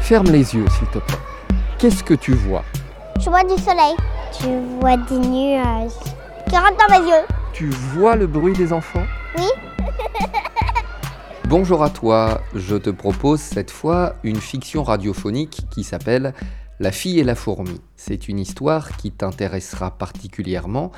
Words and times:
Ferme 0.00 0.26
les 0.32 0.56
yeux, 0.56 0.66
s'il 0.68 0.88
te 0.88 0.98
plaît. 0.98 1.16
Qu'est-ce 1.78 2.02
que 2.02 2.14
tu 2.14 2.32
vois? 2.32 2.64
Je 3.20 3.30
vois 3.30 3.44
du 3.44 3.56
soleil. 3.62 3.94
Tu 4.36 4.48
vois 4.80 4.96
des 4.96 5.18
nuages 5.18 5.92
qui 6.48 6.56
rentrent 6.56 6.88
dans 6.88 6.98
mes 6.98 7.08
yeux. 7.08 7.24
Tu 7.52 7.68
vois 7.68 8.16
le 8.16 8.26
bruit 8.26 8.54
des 8.54 8.72
enfants? 8.72 9.06
Oui. 9.38 9.46
Bonjour 11.44 11.84
à 11.84 11.90
toi, 11.90 12.40
je 12.52 12.74
te 12.74 12.90
propose 12.90 13.38
cette 13.38 13.70
fois 13.70 14.16
une 14.24 14.40
fiction 14.40 14.82
radiophonique 14.82 15.68
qui 15.70 15.84
s'appelle 15.84 16.34
La 16.80 16.90
fille 16.90 17.20
et 17.20 17.24
la 17.24 17.36
fourmi. 17.36 17.80
C'est 17.94 18.26
une 18.26 18.40
histoire 18.40 18.96
qui 18.96 19.12
t'intéressera 19.12 19.92
particulièrement 19.92 20.90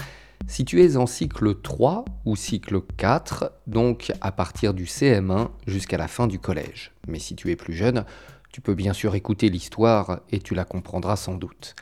si 0.48 0.64
tu 0.64 0.82
es 0.82 0.96
en 0.96 1.06
cycle 1.06 1.60
3 1.60 2.04
ou 2.24 2.36
cycle 2.36 2.80
4, 2.96 3.52
donc 3.66 4.12
à 4.20 4.32
partir 4.32 4.74
du 4.74 4.84
CM1 4.84 5.48
jusqu'à 5.66 5.96
la 5.98 6.09
fin 6.09 6.27
du 6.27 6.38
collège. 6.38 6.92
Mais 7.09 7.19
si 7.19 7.34
tu 7.36 7.50
es 7.50 7.56
plus 7.56 7.72
jeune, 7.74 8.05
tu 8.52 8.60
peux 8.60 8.74
bien 8.74 8.92
sûr 8.92 9.14
écouter 9.14 9.48
l'histoire 9.48 10.20
et 10.30 10.38
tu 10.38 10.55
la 10.55 10.64
comprendras 10.64 11.16
sans 11.16 11.34
doute. 11.34 11.74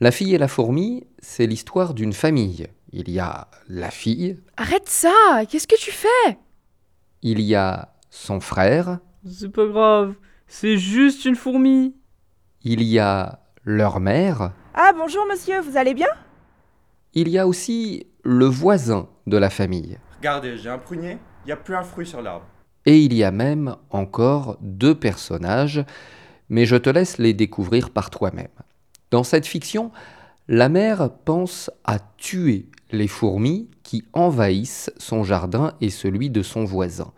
La 0.00 0.10
fille 0.10 0.34
et 0.34 0.38
la 0.38 0.48
fourmi, 0.48 1.06
c'est 1.20 1.46
l'histoire 1.46 1.94
d'une 1.94 2.12
famille. 2.12 2.66
Il 2.92 3.10
y 3.10 3.18
a 3.18 3.48
la 3.68 3.90
fille, 3.90 4.38
Arrête 4.56 4.88
ça 4.88 5.44
Qu'est-ce 5.48 5.66
que 5.66 5.78
tu 5.80 5.90
fais? 5.90 6.38
Il 7.22 7.40
y 7.40 7.54
a 7.54 7.94
son 8.10 8.40
frère, 8.40 8.98
C'est 9.26 9.50
pas 9.50 9.66
grave, 9.66 10.14
c'est 10.46 10.76
juste 10.76 11.24
une 11.24 11.34
fourmi. 11.34 11.94
il 12.62 12.82
y 12.82 12.98
a 12.98 13.40
leur 13.64 13.98
mère, 14.00 14.52
Ah 14.74 14.92
bonjour 14.96 15.24
monsieur, 15.28 15.60
vous 15.60 15.76
allez 15.76 15.94
bien? 15.94 16.06
Il 17.16 17.30
y 17.30 17.38
a 17.38 17.48
aussi 17.48 18.06
le 18.24 18.44
voisin 18.44 19.08
de 19.26 19.38
la 19.38 19.48
famille. 19.48 19.98
Regardez, 20.18 20.58
j'ai 20.58 20.68
un 20.68 20.76
prunier, 20.76 21.16
il 21.44 21.46
n'y 21.46 21.52
a 21.52 21.56
plus 21.56 21.74
un 21.74 21.82
fruit 21.82 22.06
sur 22.06 22.20
l'arbre. 22.20 22.44
Et 22.84 23.00
il 23.00 23.14
y 23.14 23.24
a 23.24 23.30
même 23.30 23.74
encore 23.88 24.58
deux 24.60 24.94
personnages, 24.94 25.82
mais 26.50 26.66
je 26.66 26.76
te 26.76 26.90
laisse 26.90 27.16
les 27.16 27.32
découvrir 27.32 27.88
par 27.90 28.10
toi-même. 28.10 28.48
Dans 29.10 29.24
cette 29.24 29.46
fiction, 29.46 29.92
la 30.46 30.68
mère 30.68 31.10
pense 31.24 31.70
à 31.84 31.98
tuer 32.18 32.66
les 32.92 33.08
fourmis 33.08 33.70
qui 33.82 34.04
envahissent 34.12 34.92
son 34.98 35.24
jardin 35.24 35.72
et 35.80 35.90
celui 35.90 36.28
de 36.28 36.42
son 36.42 36.64
voisin. 36.64 37.12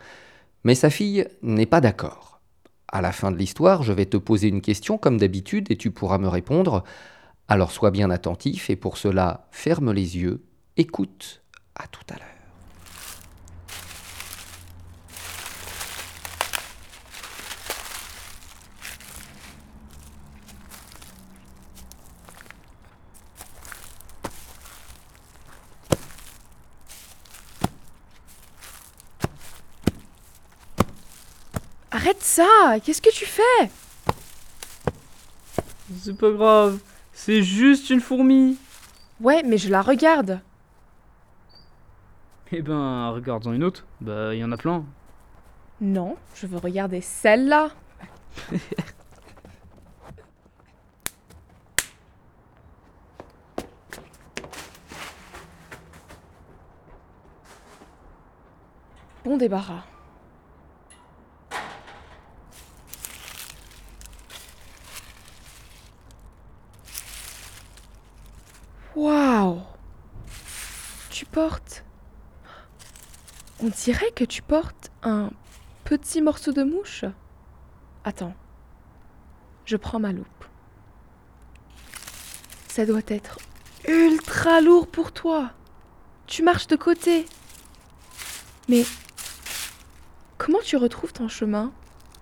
Mais 0.62 0.77
sa 0.77 0.91
fille 0.91 1.27
n'est 1.43 1.67
pas 1.67 1.81
d'accord. 1.81 2.41
À 2.87 3.03
la 3.03 3.11
fin 3.11 3.33
de 3.33 3.37
l'histoire, 3.37 3.83
je 3.83 3.93
vais 3.93 4.07
te 4.07 4.17
poser 4.17 4.47
une 4.47 4.62
question 4.62 4.97
comme 4.97 5.19
d'habitude 5.19 5.73
et 5.73 5.77
tu 5.77 5.91
pourras 5.91 6.19
me 6.19 6.29
répondre. 6.29 6.85
Alors 7.51 7.73
sois 7.73 7.91
bien 7.91 8.11
attentif 8.11 8.69
et 8.69 8.77
pour 8.77 8.99
cela, 8.99 9.49
ferme 9.51 9.91
les 9.91 10.19
yeux, 10.19 10.45
écoute, 10.77 11.43
à 11.75 11.87
tout 11.87 12.03
à 12.11 12.19
l'heure. 12.19 12.25
Arrête 31.91 32.23
ça! 32.23 32.45
Qu'est-ce 32.85 33.01
que 33.01 33.11
tu 33.11 33.25
fais? 33.25 33.71
C'est 35.99 36.17
pas 36.17 36.31
grave, 36.31 36.79
c'est 37.19 37.43
juste 37.43 37.91
une 37.91 38.01
fourmi. 38.01 38.57
Ouais, 39.21 39.43
mais 39.43 39.59
je 39.59 39.69
la 39.69 39.83
regarde. 39.83 40.41
Eh 42.53 42.63
ben, 42.63 43.11
regarde-en 43.11 43.53
une 43.53 43.65
autre. 43.65 43.85
Bah, 44.01 44.33
il 44.35 44.39
y 44.39 44.45
en 44.45 44.53
a 44.53 44.57
plein. 44.57 44.85
Non, 45.81 46.17
je 46.37 46.47
veux 46.47 46.59
regarder 46.59 47.01
celle-là. 47.01 47.71
bon 59.25 59.37
débarras. 59.37 59.83
Waouh 68.99 69.63
Tu 71.19 71.27
portes... 71.27 71.84
On 73.61 73.67
dirait 73.67 74.12
que 74.12 74.23
tu 74.23 74.41
portes 74.41 74.93
un 75.03 75.31
petit 75.83 76.23
morceau 76.23 76.53
de 76.53 76.62
mouche. 76.62 77.05
Attends. 78.05 78.37
Je 79.65 79.77
prends 79.77 79.99
ma 79.99 80.12
loupe. 80.12 80.45
Ça 82.69 82.87
doit 82.87 83.03
être 83.09 83.41
ultra 83.89 84.61
lourd 84.61 84.87
pour 84.87 85.11
toi. 85.11 85.51
Tu 86.28 86.45
marches 86.45 86.69
de 86.69 86.77
côté. 86.77 87.27
Mais 88.69 88.84
comment 90.37 90.61
tu 90.62 90.77
retrouves 90.77 91.12
ton 91.12 91.27
chemin 91.27 91.73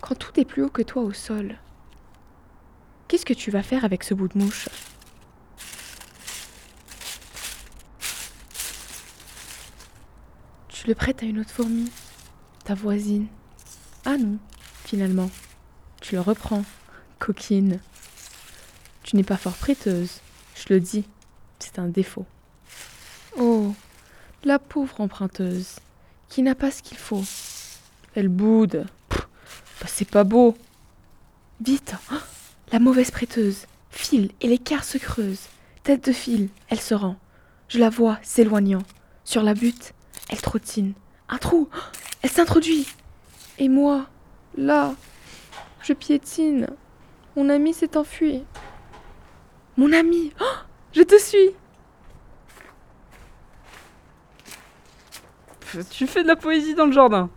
quand 0.01 0.15
tout 0.15 0.41
est 0.41 0.47
plus 0.47 0.62
haut 0.62 0.71
que 0.71 0.81
toi 0.81 1.03
au 1.03 1.12
sol? 1.12 1.59
Qu'est-ce 3.09 3.27
que 3.27 3.35
tu 3.35 3.51
vas 3.51 3.62
faire 3.62 3.85
avec 3.85 4.05
ce 4.05 4.15
bout 4.15 4.29
de 4.29 4.39
mouche? 4.39 4.71
Tu 10.78 10.88
le 10.88 10.94
prêtes 10.94 11.22
à 11.22 11.26
une 11.26 11.38
autre 11.38 11.50
fourmi, 11.50 11.91
ta 12.64 12.75
voisine. 12.75 13.28
Ah 14.04 14.19
non, 14.19 14.37
finalement, 14.84 15.31
tu 16.03 16.14
le 16.14 16.20
reprends, 16.20 16.64
coquine. 17.19 17.81
Tu 19.03 19.16
n'es 19.16 19.22
pas 19.22 19.38
fort 19.38 19.54
prêteuse, 19.54 20.20
je 20.54 20.75
le 20.75 20.81
dis, 20.81 21.06
c'est 21.60 21.78
un 21.78 21.88
défaut. 21.88 22.26
Oh, 23.38 23.75
la 24.44 24.59
pauvre 24.59 25.00
emprunteuse, 25.00 25.76
qui 26.28 26.42
n'a 26.42 26.54
pas 26.54 26.70
ce 26.70 26.82
qu'il 26.82 26.98
faut. 26.98 27.25
Elle 28.14 28.28
boude. 28.28 28.84
Bah, 29.08 29.87
c'est 29.87 30.08
pas 30.10 30.25
beau. 30.25 30.58
Vite, 31.62 31.94
ah, 32.10 32.20
la 32.70 32.81
mauvaise 32.81 33.10
prêteuse, 33.10 33.64
file 33.88 34.31
et 34.43 34.47
l'écart 34.47 34.84
se 34.84 34.98
creuse. 34.98 35.41
Tête 35.84 36.04
de 36.04 36.12
fil, 36.12 36.50
elle 36.69 36.81
se 36.81 36.94
rend. 36.94 37.16
Je 37.69 37.78
la 37.78 37.88
vois 37.88 38.19
s'éloignant. 38.22 38.82
Sur 39.25 39.43
la 39.43 39.54
butte, 39.54 39.94
elle 40.28 40.41
trottine. 40.41 40.94
Un 41.28 41.38
trou 41.38 41.69
Elle 42.22 42.31
s'introduit 42.31 42.87
Et 43.59 43.69
moi, 43.69 44.06
là, 44.56 44.94
je 45.82 45.92
piétine. 45.92 46.69
Mon 47.37 47.48
ami 47.48 47.75
s'est 47.75 47.97
enfui. 47.97 48.44
Mon 49.76 49.92
ami 49.92 50.32
Oh, 50.41 50.44
Je 50.92 51.03
te 51.03 51.19
suis 51.19 51.50
Pff, 55.60 55.88
Tu 55.91 56.06
fais 56.06 56.22
de 56.22 56.28
la 56.28 56.37
poésie 56.37 56.75
dans 56.75 56.87
le 56.87 56.93
jardin. 56.93 57.31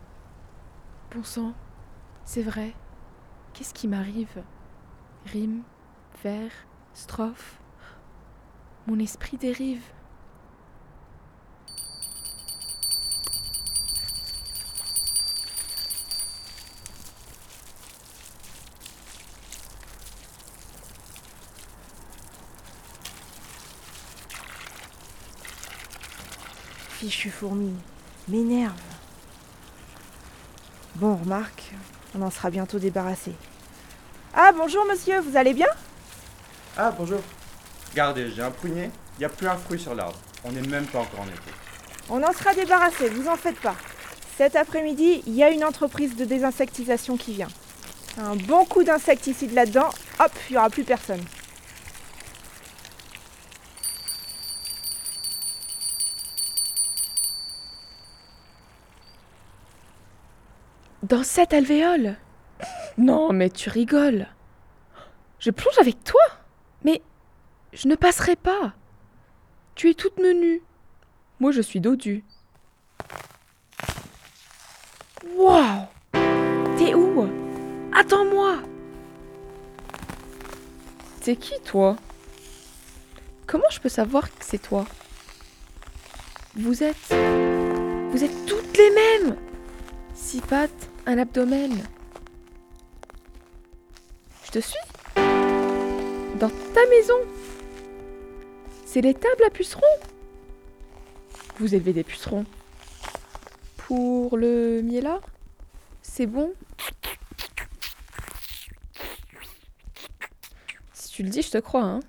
Bon 1.14 1.24
sang, 1.24 1.54
c'est 2.26 2.44
vrai. 2.44 2.74
Qu'est-ce 3.54 3.74
qui 3.74 3.88
m'arrive? 3.88 4.44
Rime, 5.26 5.64
vers, 6.24 6.52
strophe. 6.94 7.60
Mon 8.88 9.00
esprit 9.00 9.38
dérive. 9.38 9.84
Fichu 27.10 27.32
fourmi, 27.32 27.74
m'énerve. 28.28 28.76
Bon, 30.98 31.16
remarque, 31.16 31.72
on 32.14 32.22
en 32.22 32.30
sera 32.30 32.52
bientôt 32.52 32.78
débarrassé. 32.78 33.32
Ah 34.32 34.52
bonjour 34.56 34.86
monsieur, 34.86 35.20
vous 35.20 35.36
allez 35.36 35.56
bien? 35.56 35.70
Ah 36.78 36.94
bonjour. 36.96 37.22
Regardez, 37.90 38.30
j'ai 38.30 38.44
un 38.44 38.52
prunier, 38.52 38.92
il 39.16 39.22
n'y 39.22 39.26
a 39.26 39.30
plus 39.30 39.48
un 39.48 39.58
fruit 39.58 39.80
sur 39.80 39.96
l'arbre. 39.96 40.20
On 40.44 40.52
n'est 40.52 40.62
même 40.62 40.86
pas 40.86 41.00
encore 41.00 41.22
en 41.22 41.26
été. 41.26 41.52
On 42.12 42.22
en 42.22 42.32
sera 42.32 42.54
débarrassé, 42.54 43.10
vous 43.10 43.28
en 43.28 43.38
faites 43.38 43.60
pas. 43.60 43.76
Cet 44.38 44.56
après-midi, 44.56 45.24
il 45.26 45.34
y 45.34 45.42
a 45.42 45.50
une 45.50 45.66
entreprise 45.66 46.16
de 46.16 46.26
désinsectisation 46.26 47.18
qui 47.18 47.34
vient. 47.34 47.50
Un 48.20 48.36
bon 48.36 48.66
coup 48.66 48.84
d'insecticide 48.84 49.54
là-dedans, 49.54 49.90
hop, 50.20 50.32
il 50.48 50.54
n'y 50.54 50.58
aura 50.60 50.70
plus 50.70 50.84
personne. 50.84 51.24
Dans 61.10 61.24
cette 61.24 61.54
alvéole 61.54 62.18
Non, 63.00 63.34
mais 63.34 63.50
tu 63.50 63.70
rigoles. 63.70 64.28
Je 65.40 65.50
plonge 65.50 65.78
avec 65.80 66.04
toi 66.04 66.22
Mais 66.84 67.02
je 67.74 67.88
ne 67.88 67.96
passerai 67.96 68.36
pas. 68.36 68.74
Tu 69.74 69.90
es 69.90 69.94
toute 69.96 70.20
menue. 70.20 70.62
Moi, 71.40 71.52
je 71.52 71.62
suis 71.62 71.80
dodue. 71.80 72.24
Waouh 75.36 75.88
T'es 76.78 76.94
où? 76.94 77.28
Attends-moi 77.92 78.58
T'es 81.22 81.36
qui, 81.36 81.60
toi? 81.62 81.96
Comment 83.48 83.70
je 83.72 83.80
peux 83.80 83.90
savoir 83.90 84.30
que 84.30 84.46
c'est 84.46 84.62
toi? 84.62 84.86
Vous 86.56 86.84
êtes... 86.84 87.14
Vous 88.12 88.24
êtes 88.24 88.46
toutes 88.46 88.78
les 88.78 88.92
mêmes 88.92 89.36
Six 90.14 90.42
pattes, 90.42 90.89
un 91.06 91.18
abdomen. 91.18 91.84
Je 94.46 94.52
te 94.52 94.60
suis. 94.60 94.80
Dans 96.40 96.50
ta 96.74 96.86
maison. 96.90 97.20
C'est 98.86 99.02
l'étable 99.02 99.44
à 99.46 99.50
pucerons. 99.50 99.82
Vous 101.60 101.76
élevez 101.76 101.94
des 101.94 102.04
pucerons. 102.04 102.46
Pour 103.78 104.38
le 104.38 104.82
miela 104.82 105.20
C'est 106.02 106.26
bon. 106.26 106.54
Si 110.94 111.12
tu 111.12 111.24
le 111.24 111.30
dis, 111.30 111.42
je 111.42 111.52
te 111.52 111.58
crois, 111.58 111.84
hein. 111.84 112.00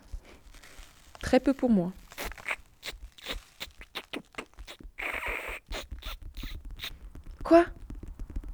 Très 1.20 1.40
peu 1.40 1.52
pour 1.52 1.70
moi. 1.70 1.92
Quoi 7.42 7.66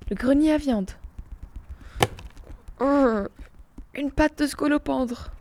Le 0.09 0.15
grenier 0.15 0.53
à 0.53 0.59
viande. 0.59 0.93
Une 3.95 4.13
patte 4.13 4.39
de 4.39 4.47
scolopendre. 4.47 5.33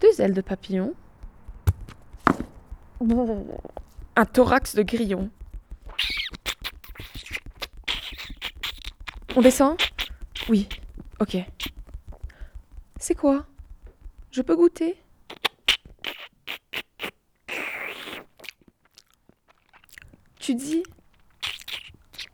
Deux 0.00 0.20
ailes 0.20 0.34
de 0.34 0.42
papillon. 0.42 0.94
Un 4.16 4.24
thorax 4.26 4.74
de 4.74 4.82
grillon. 4.82 5.30
On 9.34 9.40
descend? 9.40 9.76
Oui, 10.48 10.68
ok. 11.18 11.38
C'est 12.98 13.14
quoi? 13.14 13.44
Je 14.30 14.42
peux 14.42 14.54
goûter? 14.54 15.02
Tu 20.38 20.54
dis 20.54 20.84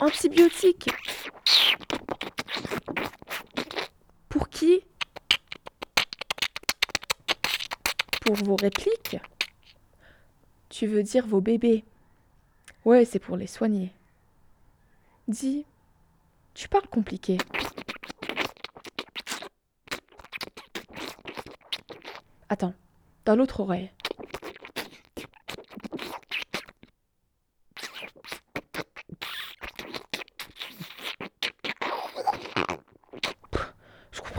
antibiotiques. 0.02 0.90
Pour 4.28 4.48
qui? 4.48 4.82
Pour 8.24 8.34
vos 8.36 8.56
répliques 8.56 9.16
Tu 10.68 10.86
veux 10.86 11.02
dire 11.04 11.26
vos 11.26 11.40
bébés 11.40 11.84
Ouais, 12.84 13.04
c'est 13.04 13.20
pour 13.20 13.36
les 13.36 13.46
soigner. 13.46 13.92
Dis, 15.28 15.64
tu 16.54 16.68
parles 16.68 16.88
compliqué. 16.88 17.38
Attends, 22.48 22.74
dans 23.24 23.36
l'autre 23.36 23.60
oreille. 23.60 23.90
Pff, 33.50 33.74
Je 34.10 34.20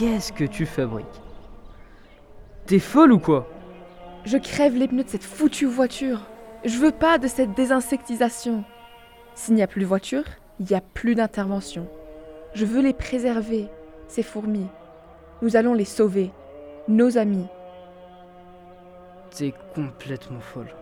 qu'est-ce 0.00 0.32
que 0.32 0.44
tu 0.44 0.64
fabriques 0.64 1.20
T'es 2.64 2.78
folle 2.78 3.12
ou 3.12 3.18
quoi 3.18 3.46
Je 4.24 4.38
crève 4.38 4.74
les 4.74 4.88
pneus 4.88 5.04
de 5.04 5.10
cette 5.10 5.24
foutue 5.24 5.66
voiture. 5.66 6.22
Je 6.64 6.78
veux 6.78 6.90
pas 6.90 7.18
de 7.18 7.28
cette 7.28 7.54
désinsectisation. 7.54 8.64
S'il 9.34 9.56
n'y 9.56 9.62
a 9.62 9.66
plus 9.66 9.82
de 9.82 9.86
voiture, 9.86 10.24
il 10.58 10.64
n'y 10.64 10.74
a 10.74 10.80
plus 10.80 11.14
d'intervention. 11.14 11.86
Je 12.54 12.64
veux 12.64 12.80
les 12.80 12.94
préserver, 12.94 13.68
ces 14.08 14.22
fourmis. 14.22 14.68
Nous 15.42 15.56
allons 15.56 15.74
les 15.74 15.84
sauver, 15.84 16.30
nos 16.88 17.18
amis. 17.18 17.46
T'es 19.36 19.52
complètement 19.74 20.40
folle. 20.40 20.74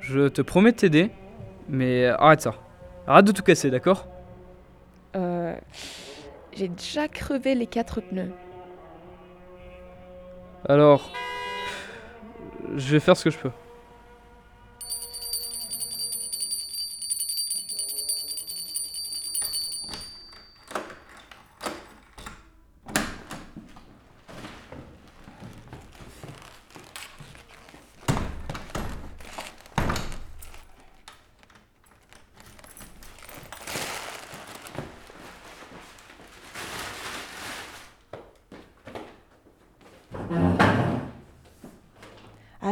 Je 0.00 0.28
te 0.28 0.40
promets 0.40 0.70
de 0.70 0.76
t'aider, 0.76 1.10
mais 1.68 2.06
arrête 2.06 2.42
ça. 2.42 2.54
Arrête 3.08 3.24
de 3.24 3.32
tout 3.32 3.42
casser, 3.42 3.70
d'accord? 3.70 4.06
Euh. 5.16 5.56
J'ai 6.52 6.68
déjà 6.68 7.08
crevé 7.08 7.54
les 7.54 7.66
quatre 7.66 8.00
pneus. 8.00 8.32
Alors, 10.68 11.10
je 12.76 12.92
vais 12.92 13.00
faire 13.00 13.16
ce 13.16 13.24
que 13.24 13.30
je 13.30 13.38
peux. 13.38 13.50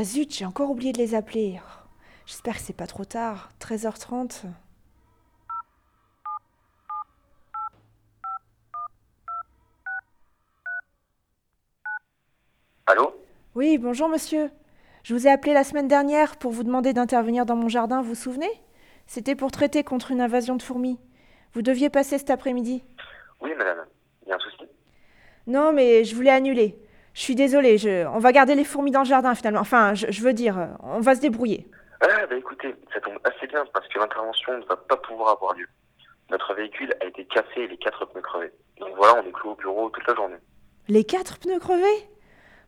Ah 0.01 0.05
zut, 0.05 0.33
j'ai 0.33 0.45
encore 0.45 0.71
oublié 0.71 0.93
de 0.93 0.99
les 0.99 1.17
appeler. 1.17 1.59
J'espère 2.25 2.55
que 2.55 2.61
c'est 2.61 2.73
pas 2.73 2.87
trop 2.87 3.05
tard. 3.05 3.51
13h30. 3.59 4.45
Allô? 12.87 13.13
Oui, 13.57 13.77
bonjour 13.79 14.09
monsieur. 14.09 14.53
Je 15.03 15.15
vous 15.15 15.27
ai 15.27 15.33
appelé 15.33 15.53
la 15.53 15.65
semaine 15.65 15.89
dernière 15.89 16.37
pour 16.37 16.53
vous 16.53 16.63
demander 16.63 16.93
d'intervenir 16.93 17.45
dans 17.45 17.57
mon 17.57 17.69
jardin, 17.69 18.01
vous 18.01 18.11
vous 18.11 18.15
souvenez? 18.15 18.63
C'était 19.09 19.35
pour 19.35 19.51
traiter 19.51 19.83
contre 19.83 20.13
une 20.13 20.21
invasion 20.21 20.55
de 20.55 20.63
fourmis. 20.63 21.01
Vous 21.55 21.63
deviez 21.63 21.91
passer 21.91 22.19
cet 22.19 22.31
après-midi. 22.31 22.85
Oui, 23.41 23.51
madame. 23.59 23.85
Il 24.25 24.29
y 24.29 24.33
a 24.33 24.37
un 24.37 24.39
souci? 24.39 24.63
Non, 25.49 25.73
mais 25.73 26.05
je 26.05 26.15
voulais 26.15 26.31
annuler. 26.31 26.79
Je 27.15 27.21
suis 27.21 27.35
désolée, 27.35 27.79
je... 27.79 28.07
on 28.07 28.19
va 28.19 28.33
garder 28.33 28.55
les 28.55 28.65
fourmis 28.65 28.91
dans 28.91 29.01
le 29.01 29.07
jardin 29.07 29.35
finalement. 29.35 29.61
Enfin, 29.61 29.95
je, 29.95 30.07
je 30.11 30.23
veux 30.23 30.33
dire, 30.33 30.77
on 30.83 31.01
va 31.01 31.15
se 31.15 31.21
débrouiller. 31.21 31.67
Ah, 32.01 32.27
bah 32.27 32.37
écoutez, 32.37 32.77
ça 32.95 33.01
tombe 33.01 33.19
assez 33.25 33.47
bien 33.49 33.65
parce 33.73 33.89
que 33.89 33.99
l'intervention 33.99 34.57
ne 34.57 34.65
va 34.67 34.77
pas 34.77 34.97
pouvoir 34.97 35.31
avoir 35.31 35.55
lieu. 35.55 35.67
Notre 36.31 36.55
véhicule 36.55 36.95
a 37.01 37.07
été 37.07 37.25
cassé 37.25 37.63
et 37.63 37.67
les 37.67 37.79
quatre 37.79 38.05
pneus 38.07 38.23
crevés. 38.23 38.53
Donc 38.79 38.95
voilà, 38.97 39.21
on 39.21 39.27
est 39.27 39.33
clos 39.33 39.53
au 39.53 39.57
bureau 39.57 39.91
toute 39.91 40.07
la 40.07 40.15
journée. 40.15 40.37
Les 40.87 41.03
quatre 41.03 41.39
pneus 41.39 41.59
crevés? 41.59 42.09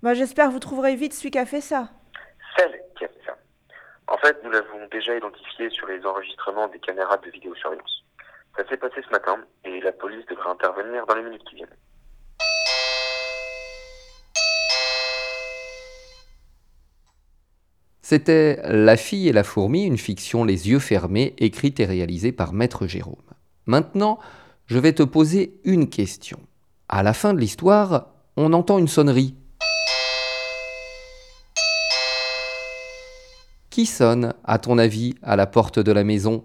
Bah 0.02 0.14
j'espère 0.14 0.48
que 0.48 0.52
vous 0.52 0.58
trouverez 0.58 0.96
vite 0.96 1.12
celui 1.12 1.30
qui 1.30 1.38
a 1.38 1.46
fait 1.46 1.60
ça. 1.60 1.90
Celle 2.56 2.80
qui 2.96 3.04
a 3.04 3.08
fait 3.08 3.22
ça. 3.26 3.36
En 4.08 4.16
fait, 4.16 4.42
nous 4.42 4.50
l'avons 4.50 4.86
déjà 4.90 5.14
identifié 5.14 5.70
sur 5.70 5.86
les 5.86 6.04
enregistrements 6.04 6.66
des 6.68 6.80
caméras 6.80 7.18
de 7.18 7.30
vidéosurveillance. 7.30 8.04
Ça 8.56 8.66
s'est 8.66 8.78
passé 8.78 9.00
ce 9.06 9.10
matin 9.10 9.38
et 9.64 9.80
la 9.80 9.92
police 9.92 10.26
devrait 10.26 10.50
intervenir 10.50 11.06
dans 11.06 11.14
les 11.14 11.22
minutes 11.22 11.44
qui 11.44 11.54
viennent. 11.54 11.76
C'était 18.10 18.58
La 18.64 18.96
fille 18.96 19.28
et 19.28 19.32
la 19.32 19.44
fourmi, 19.44 19.84
une 19.84 19.96
fiction 19.96 20.42
les 20.42 20.68
yeux 20.68 20.80
fermés, 20.80 21.32
écrite 21.38 21.78
et 21.78 21.84
réalisée 21.84 22.32
par 22.32 22.52
Maître 22.52 22.88
Jérôme. 22.88 23.14
Maintenant, 23.66 24.18
je 24.66 24.80
vais 24.80 24.92
te 24.92 25.04
poser 25.04 25.60
une 25.62 25.88
question. 25.88 26.40
À 26.88 27.04
la 27.04 27.12
fin 27.12 27.34
de 27.34 27.38
l'histoire, 27.38 28.08
on 28.36 28.52
entend 28.52 28.78
une 28.78 28.88
sonnerie. 28.88 29.36
Qui 33.70 33.86
sonne, 33.86 34.34
à 34.42 34.58
ton 34.58 34.76
avis, 34.78 35.14
à 35.22 35.36
la 35.36 35.46
porte 35.46 35.78
de 35.78 35.92
la 35.92 36.02
maison? 36.02 36.42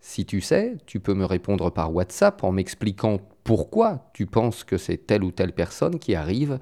Si 0.00 0.26
tu 0.26 0.42
sais, 0.42 0.76
tu 0.84 1.00
peux 1.00 1.14
me 1.14 1.24
répondre 1.24 1.70
par 1.70 1.94
WhatsApp 1.94 2.44
en 2.44 2.52
m'expliquant 2.52 3.20
pourquoi 3.42 4.10
tu 4.12 4.26
penses 4.26 4.64
que 4.64 4.76
c'est 4.76 5.06
telle 5.06 5.24
ou 5.24 5.30
telle 5.30 5.54
personne 5.54 5.98
qui 5.98 6.14
arrive. 6.14 6.58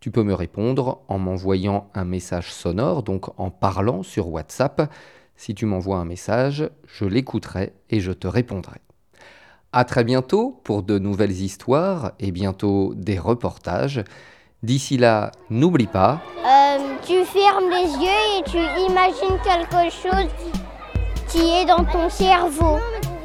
Tu 0.00 0.10
peux 0.10 0.22
me 0.22 0.32
répondre 0.32 1.02
en 1.08 1.18
m'envoyant 1.18 1.90
un 1.92 2.06
message 2.06 2.54
sonore, 2.54 3.02
donc 3.02 3.38
en 3.38 3.50
parlant 3.50 4.02
sur 4.02 4.28
WhatsApp. 4.28 4.90
Si 5.36 5.54
tu 5.54 5.66
m'envoies 5.66 5.98
un 5.98 6.06
message, 6.06 6.70
je 6.86 7.04
l'écouterai 7.04 7.74
et 7.90 8.00
je 8.00 8.12
te 8.12 8.26
répondrai. 8.26 8.78
À 9.72 9.84
très 9.84 10.02
bientôt 10.02 10.58
pour 10.64 10.82
de 10.82 10.98
nouvelles 10.98 11.42
histoires 11.42 12.12
et 12.18 12.32
bientôt 12.32 12.94
des 12.96 13.18
reportages. 13.18 14.02
D'ici 14.62 14.96
là, 14.96 15.32
n'oublie 15.50 15.86
pas. 15.86 16.22
Euh, 16.38 16.78
tu 17.06 17.22
fermes 17.26 17.68
les 17.68 17.92
yeux 18.02 18.38
et 18.38 18.42
tu 18.44 18.58
imagines 18.90 19.38
quelque 19.44 19.90
chose 19.90 20.30
qui 21.28 21.40
est 21.40 21.66
dans 21.66 21.84
ton 21.84 22.08
cerveau. 22.08 22.78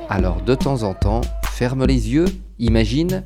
Alors 0.10 0.42
de 0.42 0.56
temps 0.56 0.84
en 0.84 0.94
temps, 0.94 1.22
ferme 1.44 1.86
les 1.86 2.12
yeux, 2.12 2.28
imagine 2.60 3.24